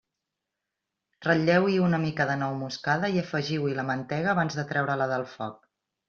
Ratlleu-hi 1.25 1.75
una 1.87 1.99
mica 2.05 2.25
de 2.29 2.37
nou 2.43 2.55
moscada 2.61 3.11
i 3.17 3.21
afegiu-hi 3.23 3.75
la 3.81 3.85
mantega 3.91 4.31
abans 4.33 4.57
de 4.61 4.65
treure-la 4.73 5.07
del 5.13 5.27
foc. 5.35 5.61